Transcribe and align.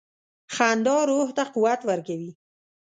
•خندا 0.55 0.97
روح 1.09 1.27
ته 1.37 1.43
قوت 1.53 1.81
ورکوي. 1.89 2.31